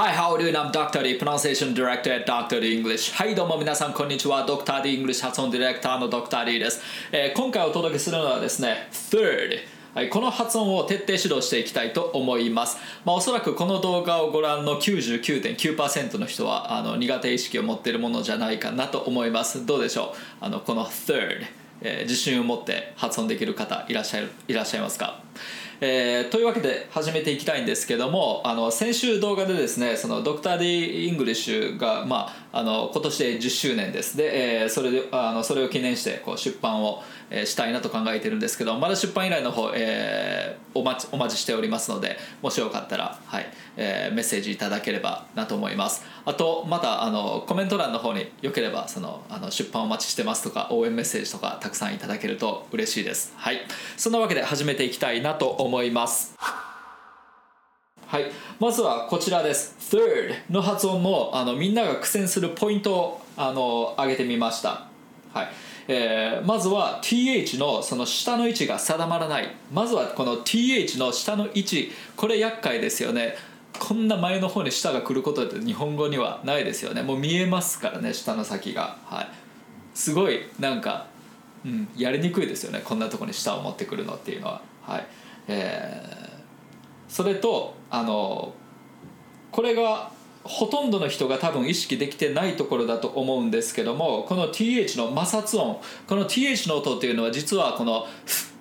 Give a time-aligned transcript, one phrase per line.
[0.00, 0.56] Hi, how are you?
[0.56, 1.02] I'm Dr.
[1.02, 2.60] D, Pronunciation Director at Dr.
[2.60, 3.12] D English.
[3.16, 4.46] はい、どうも皆さん、こんにちは。
[4.46, 4.80] Dr.
[4.80, 6.44] D English 発音ディレクターの Dr.
[6.44, 9.58] D です、えー今回お届けするのはですね、third。
[9.96, 12.78] はい、この発音を徹底指導していきたいと思います。
[13.04, 19.66] まあ、おそらくこの動画をご覧の99.9%の人はあの苦手意識を持っているものじゃないかなと思います。
[19.66, 20.44] どうでしょう？
[20.44, 21.44] あのこの third、
[21.82, 25.20] えー自信を持って発音できる方いらっしゃるいらっしゃいますか？
[25.80, 30.40] えーというわけで始めていきたいんですけどもあの先週動画でですねその Dr.
[30.40, 30.64] D.
[30.64, 34.16] English が、まあ、あの今年で10周年です。
[34.16, 46.04] で、えーそれであのそれを記念してこう出版を、えーしたいなと考えてるんですけどまだ出版依頼の方、えーお待ちお待ちしておりますのでもしよかったら、はいえーメッセージいただければなと思います。
[46.24, 53.32] あとまたあのコメント欄の方によければそのあの出版お待ちしてますとか応援メッセージとかたくさんいただけると嬉しいです。
[53.36, 53.60] はい。
[53.96, 55.67] そんなわけで始めていきたいなと思います。
[55.68, 56.34] 思います
[58.08, 58.24] はい、
[58.58, 59.76] まずはこちらです。
[59.94, 64.86] third の発音のあのみんなが苦戦するポイントをあの上げてみました。
[65.34, 65.48] はい
[65.88, 69.54] えーまずは th のその下の位置が定まらない。
[69.70, 73.36] まずはこの th の下の位置、これ厄介ですよね。
[73.78, 77.02] こんな前の方に下が来ることって日本語にはないですよね。
[77.02, 78.96] もう見えますからね、下の先が。
[79.04, 79.28] はい、
[79.94, 81.08] すごいなんか、
[81.62, 82.80] うん、やりにくいですよね。
[82.82, 84.62] こんなとこに下を持ってくるのっていうのは。
[84.80, 85.06] はい
[85.48, 86.08] えー
[87.08, 88.52] それとあの
[89.50, 90.12] これが
[90.44, 98.08] ほとんどの人が多分意識できてないところだと思うんですけどもこの TH の摩擦音この TH の音っていうのは実はこのフッ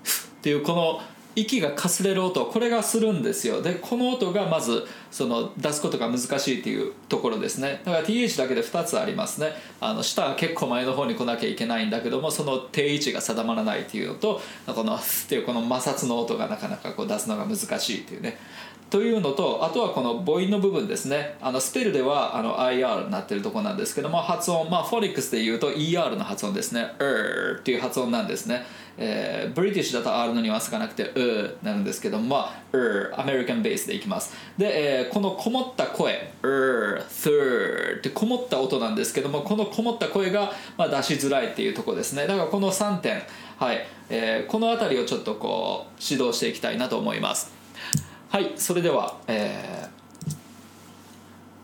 [0.04, 1.02] フッっていうこの
[1.40, 3.62] 息がかすれる音これがするんですよ。
[3.62, 7.82] でこの音がまずその出すことが難しいっていうところですね。
[7.86, 9.52] だから TH だけで2つありますね。
[9.80, 15.00] あの下は結構前の方に来なきゃいけないんだけどもその定位置が定まらないっていうのとこのっ
[15.30, 18.40] ていうこの摩擦の音がなかなかこう出すのが難しいっていうね。
[18.90, 21.36] というのとあとはこの母音の部分ですね。
[21.42, 26.94] あのスペルではあの IR になってるとこなんですけども発音まあフォニックスで言うと ER の発音ですね。
[27.00, 28.66] er っていう発音なんですね、
[28.98, 34.34] えー、ブリティッシュだと R のニュアンスがなくて er なるんですけどもまあ er アメリカンベースでいきます。
[34.58, 42.28] で、えーこのこもった声 er third ってこもった音なんですけどもこのこもった声が、まあ、出しづらいっていうとこですね。
[42.28, 43.22] だからこの3点
[43.58, 47.52] はい、えーこの辺りをちょっとこう指導していきたいなと思います。
[48.30, 49.98] はいそれでは、えー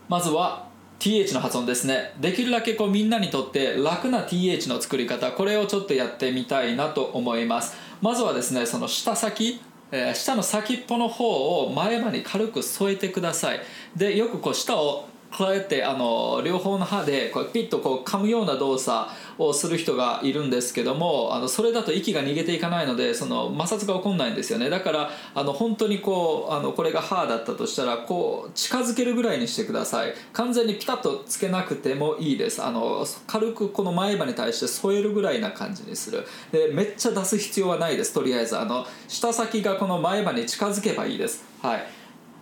[0.09, 0.67] まずは
[1.03, 2.13] TH の発音ですね。
[2.21, 7.75] できるだけこうみんなにとって楽な TH の作り方これをちょっとやってみたいなと思います。
[7.99, 9.59] まずはですねその舌先
[9.91, 13.59] えー下の先っぽの方を前歯に軽く添えてください。
[13.97, 24.69] でよくこう舌をこうやってあの両方の歯でこうピッとこう噛むような動作をする人がいるんですけどもあのそれだと息が逃げていかないのでその摩擦が起こんないんですよね。
[24.69, 30.13] だからあの本当にこうあのこれが歯だったとしたらこう近づけるぐらいにしてください。
[30.33, 32.63] 完全にピタッとつけなくてもいいです。
[32.63, 36.25] あの軽くこの前歯に対して添えるぐらいな感じにする。
[36.51, 38.13] でめっちゃ出す必要はないです。
[38.13, 41.43] とりあえずあの舌先がこの前歯に近づけばいいです。
[41.61, 41.87] はい。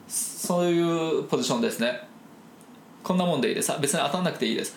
[0.07, 2.10] そういうポジションですね。
[3.03, 3.71] こんなもんでいいです。
[3.79, 4.75] 別に当たんなくていいです。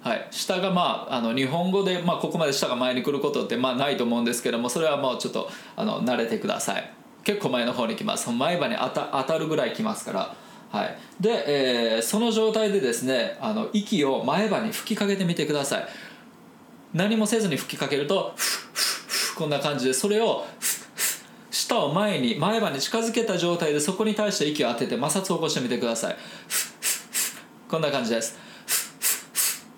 [0.00, 6.92] はい、下がまああの日本語で、まあ、ここまで下が前に来ることってまあないと思うんですけどもそれはもうちょっとあの慣れてください。
[7.24, 8.30] 結構前の方に来ます。
[8.30, 10.34] 前歯に当た当たるぐらい来ますから、
[10.70, 15.88] はい、で、えーその状態でですねあの息を前歯に吹きかけてみてください。
[16.94, 26.16] 何もせずに吹きかけるとフッフッフッこんな感じでそれをフッフッ舌を前に前歯に近づけた状態でそこに対して息を当てて摩擦を起こしてみてください。
[26.48, 26.67] フッ
[27.68, 28.36] こんな感じです。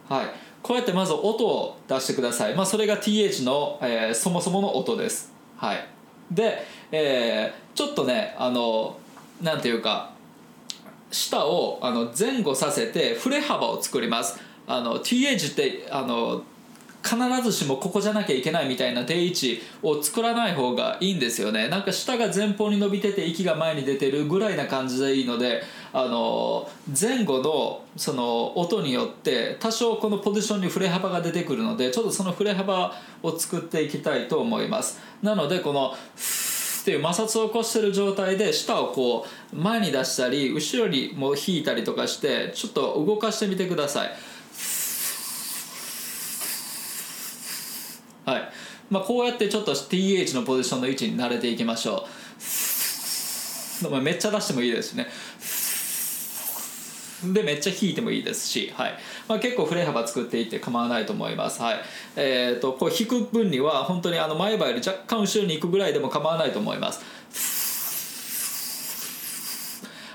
[0.09, 0.27] はい、
[0.63, 5.87] こうやってまず音を出してください、まあ、それが TH の、えーそもそもの音です、はい、
[6.31, 8.99] で、えーちょっとねあの
[9.41, 10.11] なんていうか
[11.11, 14.39] 舌をあの前後させて振れ幅を作ります。
[14.67, 16.43] あの TH ってあの
[17.03, 21.69] 必ずしもここじゃなきゃいけないみたいな定位置を作らない方がいいんですよね。
[21.69, 25.63] なんか舌が前方に伸びてて息が前に出てるぐらいな感じでいいので
[25.93, 35.01] あの前後のその音によって多少このポジションに振れ幅が出てくるのでちょっとその振れ幅を作っていきたいと思います。
[35.23, 35.95] なのでこの
[36.81, 44.11] っていう摩擦を起こしてる状態で舌をこう前に出したり後ろにも引いたりとかしてちょっと動かしてみてください
[48.25, 48.53] はい
[48.91, 52.07] まあ、こうやってちょっと TH のポジションの位置に慣れていきましょ
[53.87, 53.89] う。
[53.89, 55.07] まあめっちゃ出してもいいですしね。
[57.33, 58.95] でめっちゃ引いてもいいですし、はい。
[59.29, 61.81] まあ、結構振れ幅作っていって構わないと思います、はい。
[62.17, 67.05] えー、とこう引く分には本当にあの前歯より若干後ろに行くぐらいでも構わないと思います。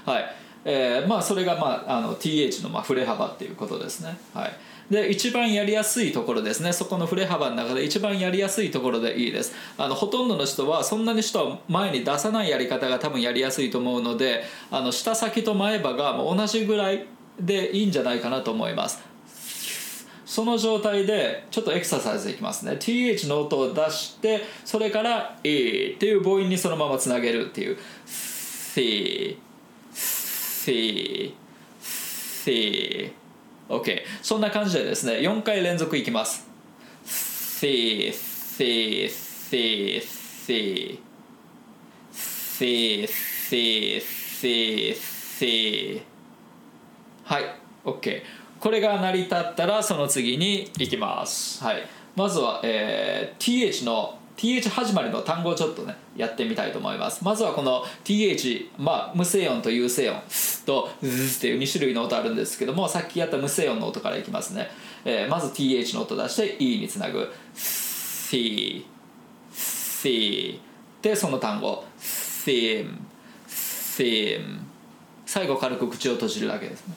[0.05, 0.35] はい。
[0.65, 4.17] えーまあ、それが、まあ、あの TH のまあ振れ幅っていうことですね。
[4.33, 4.53] はい。
[4.89, 6.71] で一番やりやすいところですね。
[6.73, 9.53] そこの振れ幅の中で一番やりやすいところでいいです。
[9.77, 17.05] あのほとんどの人はそんなに人は前に出さないやり方が多分やりやすいと思うのであの下先と前歯が同じぐらい
[17.39, 19.03] でいいんじゃないかなと思います。
[20.25, 22.73] その状態でちょっとエクササイズいきますね。
[22.73, 27.77] TH の音を出してそれから E っていう母音にそのままつなげるっていう。
[28.75, 29.39] C
[29.93, 31.33] C
[31.73, 33.13] C
[33.69, 36.47] OK そんな感じでですね4回連続いきます。
[37.03, 40.63] せーせ see せーせ
[42.11, 46.01] see せーせ see see
[47.23, 47.43] はい。
[47.83, 48.21] OK
[48.59, 51.63] これが成り立ったらその次にいきます。
[51.63, 51.87] はい。
[52.15, 57.23] まずは、えー、TH の「TH 始まりの単語をちょっとねやってみたいと思います。
[57.23, 60.21] まずはこの TH まあ無声音と有声音
[60.65, 64.69] とズっていう2種類の音あるんですけどもさっきやった無声音の音からいきますね、
[65.05, 67.31] えー、まず TH の音出して E につなぐ。
[67.53, 68.85] C
[69.53, 70.59] C
[71.01, 71.85] でその単語。
[71.99, 72.97] Theme
[73.47, 74.59] Theme
[75.25, 76.93] 最後軽く口を閉じるだけですね。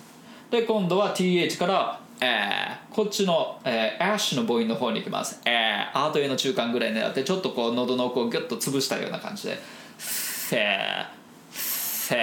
[0.50, 5.40] で今度は TH からえー、こっちの、えー、アッシュの母音の方に行きます。
[5.44, 9.58] えー、アート A の中間ぐらい狙ってちょっとこう喉の奥をギュッと潰したような感じで。
[9.98, 11.06] せー
[11.50, 12.18] せー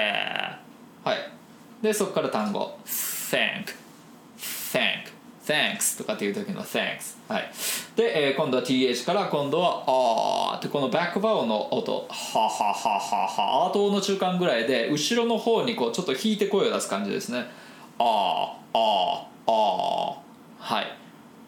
[1.07, 1.17] はい。
[1.81, 2.77] でそこから単語。
[2.85, 3.65] thank
[4.37, 5.13] thank
[5.45, 7.51] thanks とかっていう時の thanks はい。
[7.95, 12.07] で、えー、今度は th から今度はあーってこのバックバウの音。
[12.09, 13.65] ははははは。
[13.67, 17.45] アートの中間ぐらいで後ろの方にこうちょっと引いて声を出す感じですね。
[17.99, 19.34] あーあー。
[19.47, 20.21] あ
[20.59, 20.97] はい。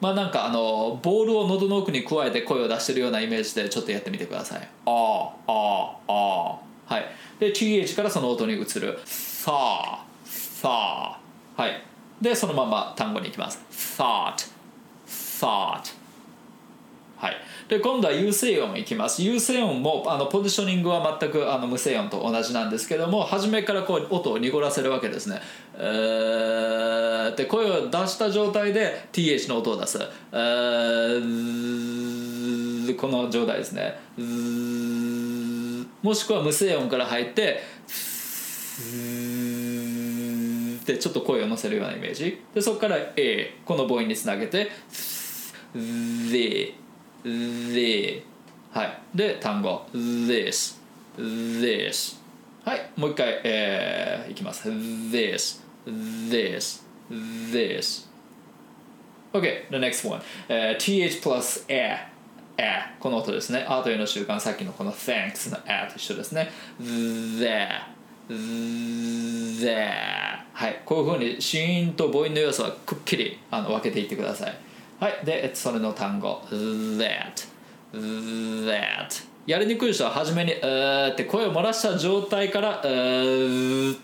[0.00, 4.68] まあなんかあのボールを喉の奥に加えて声を出してるようなイメージでちょっとやってみてください。
[4.86, 6.58] あああ
[6.88, 7.04] あはい。
[7.40, 8.98] で TH からその音に移る。
[9.04, 11.20] さあさあ
[11.56, 11.82] はい。
[12.20, 13.60] でそのまま単語に行きます。
[13.70, 14.50] thought
[15.06, 15.97] thought はい
[17.68, 19.22] で今度は有声音いきます。
[19.22, 25.42] 有声音もあのポジショニングは全くあの無声音と同じなんですけども初めからこう音を濁らせるわけですね。
[25.74, 29.98] えーって声を出した状態で TH の音を出す。
[29.98, 30.04] こ
[33.08, 33.98] の状態ですね。
[36.02, 37.60] もしくは無声音から入って
[40.80, 42.40] ってちょっと声を乗せるようなイメージ。
[42.54, 44.70] でそこから A この母音につなげて
[45.74, 46.72] で
[47.28, 48.22] the
[48.72, 48.98] はい。
[49.14, 49.86] で単語。
[49.92, 50.78] this
[51.16, 52.18] this
[52.64, 52.90] はい。
[52.96, 54.68] もう一回、えー、いきます。
[54.68, 58.06] this this this
[59.32, 62.08] OK the next one、uh, th plus a
[62.58, 63.66] a この音ですね。
[63.68, 64.38] a というの習慣。
[64.40, 66.50] さっきのこの thanks の a と一緒ですね。
[66.68, 67.46] the
[68.28, 69.66] the
[70.52, 70.82] はい。
[70.84, 74.67] こういうふうに子音と母音の要素はくっきりあの分けていってください。
[75.00, 77.46] はいでそれの単語 that
[77.92, 83.94] that やりにくい人は初めに「うー」って声を漏らした状態から「うー」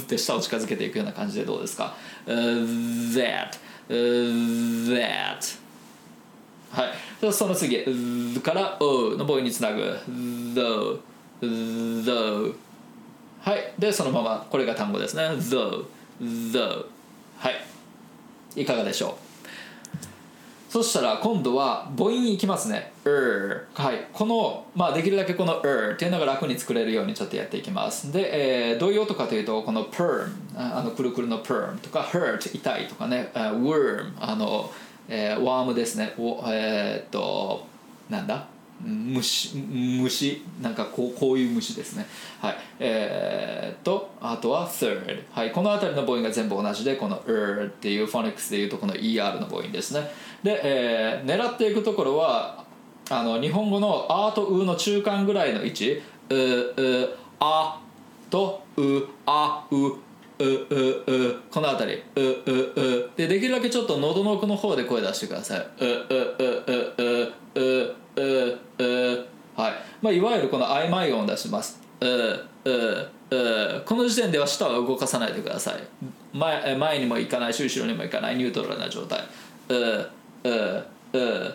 [0.00, 1.94] って舌を近づけていくような感じでどうですか
[2.26, 3.58] ？that
[3.88, 5.58] that
[6.70, 7.32] はい。
[7.32, 7.84] その次
[8.42, 9.82] 「から「お」の母音につなぐ
[10.54, 11.00] 「though
[11.42, 12.54] though」
[13.42, 13.74] はい。
[13.78, 15.84] でそのままこれが単語ですね「though
[16.22, 16.86] though」
[17.38, 18.62] はい。
[18.62, 19.37] いかがでしょう？
[20.68, 22.92] そしたら今度は母音いきますね。
[23.04, 24.06] er はい。
[24.12, 28.12] この、まあ、できるだけこの er っていうのが楽に作れるようにちょっとやっていきます。
[28.12, 34.70] で、えー、どういう音かというと、この perm、あのくるくるの perm とか hurt、痛いとかね、uh, worm、あの、
[35.08, 36.12] えー、ワームですね。
[36.18, 37.66] えー、っと、
[38.10, 38.46] なんだ？
[38.80, 42.06] 虫虫なんかこうこういう虫ですね。
[42.40, 42.56] はい。
[42.78, 45.52] えー、とあとは third はい。
[45.52, 50.10] この辺りの母音が全部同じでこの er っていうフォニックスでいうとこの ER の母音ですね。
[50.42, 52.64] で、えー、狙っていくところは
[53.10, 57.08] あの日本語の「あ」と「う」の中間ぐらいの位置「う」「う」
[57.40, 57.80] 「あ」
[58.30, 59.96] と「う」「あ」「う」
[60.40, 62.02] うううこの辺り。
[62.14, 63.10] ううう。
[63.16, 65.66] でできるだけちょっと喉の奥の方で声出してください。
[65.80, 69.72] うううううううううはい。
[70.02, 71.80] まあいわゆるこの曖昧音を出します。
[72.00, 72.70] うう
[73.30, 73.82] う。
[73.84, 75.82] この時点では舌は動かさないでください。
[76.32, 78.36] 前前にも行かないし後ろにも行かない。
[78.36, 79.24] ニュートラルな状態。
[79.68, 80.10] うう
[81.12, 81.54] う。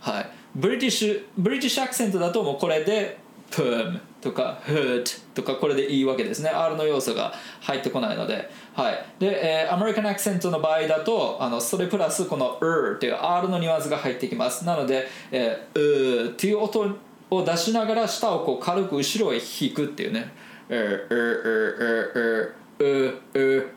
[0.00, 0.30] はい。
[0.54, 3.18] ブリティッシュブリティッシュアクセントだともうこれで
[3.54, 16.96] perm とか hurt とかこれでいいわけですね R の要素が入ってこないのではいで、えー、アメリカンアクセントの場合だとあのそれプラスこの er っていう R のニュアンスが入ってきますなので、えー、うっていう音
[17.30, 20.32] を出しながら舌をこう軽く後ろへ引くっていうね
[20.68, 23.70] うううううう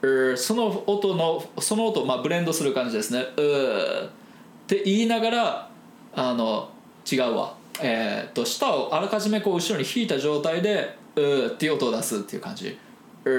[0.00, 4.08] ううその音のその音をまあブレンドする感じですねうっ
[4.66, 5.70] て言いながら
[6.14, 6.70] あの
[7.10, 12.76] 違うわえー、と舌をあらかじめこう後ろに引いた状態で「う」っていう音を出すっていう感じ
[13.24, 13.30] 「う」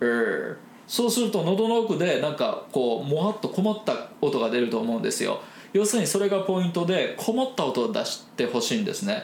[0.00, 5.40] うそうすると喉の奥でなんかこうもわっとこもった音が出ると思うんですよ。
[5.72, 9.22] 要するにそれがポイントでこもった音を出してほしいんですね。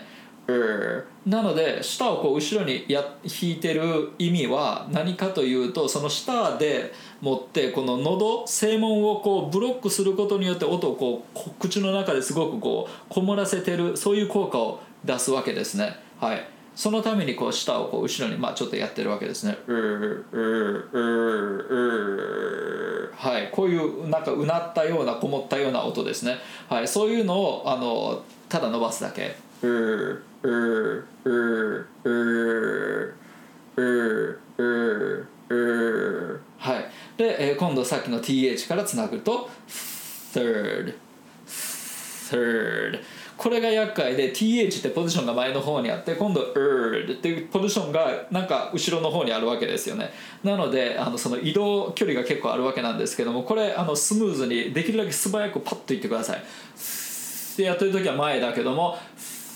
[1.27, 15.97] なので舌をこう後ろにや引いてる意味は何かというとその舌で持ってこの喉声門をこうブロックすることによって音をこう口の中ですごくこうこもらせてるそういう効果を出すわけですね。
[16.19, 16.49] はい。
[16.75, 19.59] そのためにこう舌をこう後ろにまあちょっとやってるわけですね。
[23.17, 23.51] はい。
[23.53, 26.37] こういうなんかうなったようなこもったような音ですね。
[26.71, 26.89] はい。
[26.89, 29.37] そういうのをあのただ伸ばすだけ
[36.59, 36.91] はい。
[37.17, 39.51] で、えー、今度さっきの th からつなぐと
[40.33, 40.95] third
[41.47, 43.01] third
[43.37, 50.11] これが厄介で th ってポジションが前の方にあって今度 erd っていうポジションがなんか後ろの方にあるわけですよね。
[50.45, 56.43] なのであのその移動距離が結構あるわけなんですけどもこれあのスムーズにできるだけ素早くパッといってください。
[57.57, 58.99] でやってる時は前だけども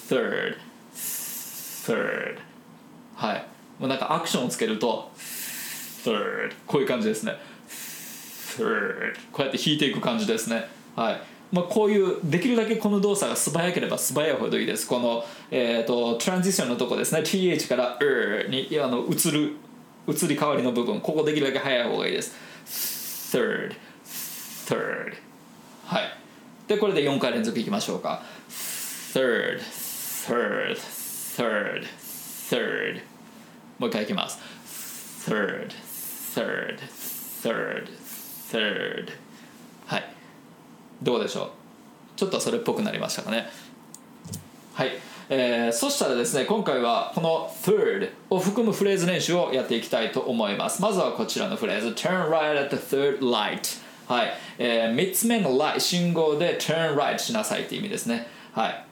[0.08, 0.56] third
[1.84, 2.38] third.
[3.16, 3.46] はい。
[3.78, 7.34] もうなんかアクションをつけると third こういう感じですね。
[8.58, 10.68] third こうやって弾いていく感じですね。
[10.96, 11.20] はい。
[11.52, 14.86] まあ、こういうできるだけこの動作が素早ければ素早いほどいいです。
[14.86, 17.20] この、えーと、トランジションのとこですね。
[17.20, 19.56] TH から R にあの移る
[20.08, 21.00] 移り変わりの部分。
[21.00, 23.36] ここできるだけ早い方がいいです。
[23.36, 23.74] third
[24.66, 25.14] third
[25.84, 26.02] はい。
[26.66, 28.22] でこれで4回連続いきましょうか。
[28.48, 31.01] third third
[31.36, 31.84] third
[32.50, 33.00] third.
[33.78, 34.38] もう一回いきます。
[35.30, 35.70] third
[36.34, 36.78] third
[37.42, 37.88] third
[38.50, 39.08] third.
[39.86, 40.04] はい。
[41.02, 41.50] どうでしょう？
[42.16, 43.48] ちょっとそれっぽくなりましたかね？
[44.74, 44.90] はい。
[45.28, 50.82] えー、そしたらですね今回はこの third を含むフレーズ練習をやっていきたいと思います。
[50.82, 51.88] まずはこちらのフレーズ。
[51.88, 58.26] turn right at the third light はい、えー、3つ目の light 信号で turn right しなさいって意味ですね。
[58.52, 58.84] はい。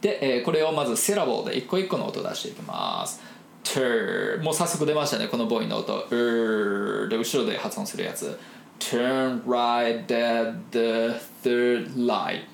[0.00, 3.20] で、えー、これをまずセラボーで一個一個の音を出していきます
[3.64, 8.38] turn もう早速出ましたねこのボーイの音 r で後ろで発音するやつ
[8.78, 12.44] turn right at the third light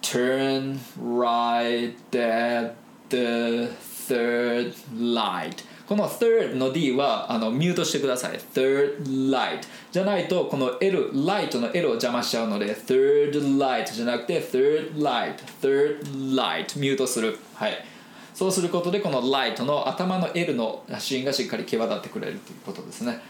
[0.00, 2.74] turn right at
[3.10, 3.68] the
[4.08, 13.58] third light この third の D はあのミュートしてください third light じゃないとこの L ライトの L を邪魔しちゃうので third
[13.58, 16.00] light じゃなくて third light third
[16.34, 17.84] light ミュートするはい
[18.32, 23.20] そうすることでこのライトの頭の L のシーンがしっかり際立ってくれるということですね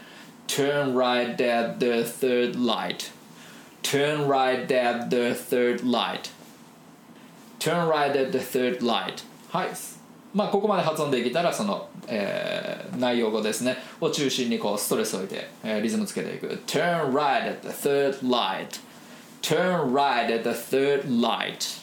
[0.47, 3.11] turn right at the third light
[3.81, 6.31] turn right at the third light
[7.59, 9.67] turn right at the third light はい
[10.33, 13.77] まあここまで発音できたらそのえー、内容語ですね。
[14.01, 16.47] を中心にこうストレスを置いて、えー、リズムつけていく。
[16.67, 18.79] Turn right at the third light.
[19.41, 21.81] Turn right at the third light.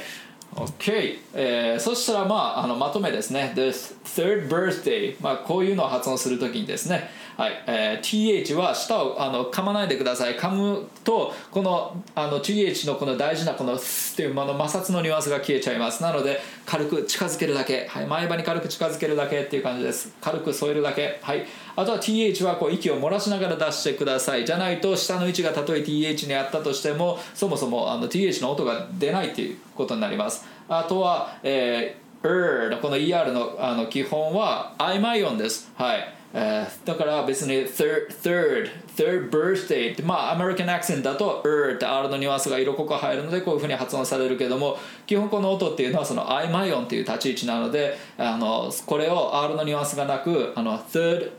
[0.54, 3.52] OK、えー、そしたらまああのまとめですね。
[3.54, 7.10] The third birthday、まあ、こういうのを発音するときにですね。
[7.36, 10.36] はいえー、th は舌をあの噛まないでください。
[10.36, 13.78] 噛むとこのあの th のこの大事なこのっ
[14.16, 16.02] ていうの摩擦のニュアンスが消えちゃいます。
[16.02, 20.12] なので軽く近づけるだけ、はい、前歯に軽く近づけるだけっていう感じです。
[20.20, 21.20] 軽く添えるだけ。
[21.22, 21.46] はい。
[21.78, 24.44] あとは th はこう息を漏らしながら出してください。
[24.44, 30.44] じゃないと下の位置がたとえ th にあったとしてもそもそもあの th の音が出ないっていうことになります。
[30.68, 35.70] あとは、えー、er のこの er のあの基本は曖昧音です。
[35.76, 36.14] はい。
[36.34, 51.30] えー、だから別に third, third, third birthday ってまあアメリカンアクセントだと er って R のニュアンスが色濃く入るのでこういうふうに発音されるけども基本この音っていうのはその曖昧音っていう立ち位置なのであのこれを R のニュアンスがなくあの third,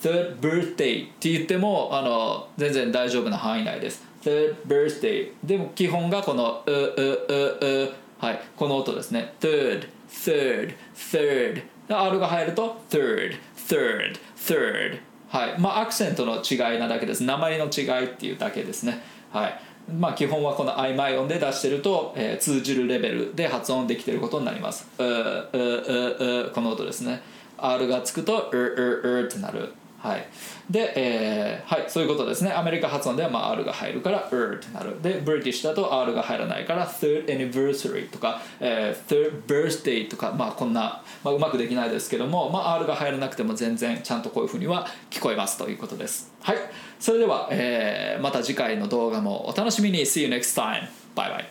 [0.00, 4.04] third birthday って言ってもあの全然大丈夫な範囲内です。
[4.22, 8.40] Third birthday でも基本がこのううううはい。
[8.56, 9.34] この音ですね。
[9.40, 15.58] Third third third R が入ると third third third はい。
[15.58, 17.22] まあアクセントの違いなだけです。
[17.22, 19.02] 名前の違いっていうだけですね。
[19.32, 19.60] はい。
[19.96, 24.86] まあ基本はこの曖昧音で出してると、えー、通じるレベルで発音できてることになります。
[24.98, 27.22] ううううこの音ですね。
[27.56, 29.72] R がつくとうううってなる。
[30.00, 30.26] はい。
[30.70, 32.52] で、えー、はい、そういうことですね。
[32.52, 35.02] アメリカ発音では、まあ、R が入るから er ってなる。
[35.02, 46.32] でブリティッシュだと R が入らないから third anniversary とか、えー、third birthday とか、まあ、こんな、まあ、うまくできないですけども、まあ、R が入らなくても全然ちゃんとこういうふうには聞こえますということです。
[46.42, 46.56] はい。
[47.00, 50.02] それでは、えー、また次回の動画もお楽しみに。
[50.02, 50.88] See you next time.
[51.16, 51.48] バイバイ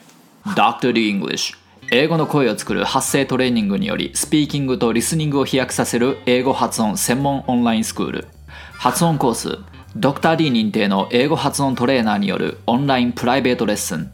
[0.56, 0.94] Dr.
[0.94, 1.12] D.
[1.12, 1.58] English
[1.92, 8.37] 英語の声を作る発声トレーニングによりスピーキングとリスニングを飛躍させる英語発音専門オンラインスクール。
[8.74, 9.60] 発音コース
[9.96, 14.12] ドクター d 認定の英語発音トレーナーによるオンラインプライベートレッスン。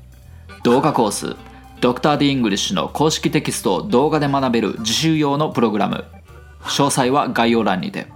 [0.64, 1.36] 動画コース
[1.82, 6.06] ドクター d イングリッシュの公式テキストを動画で学べる自習用のプログラム。
[6.62, 8.08] 詳細は概要欄にて。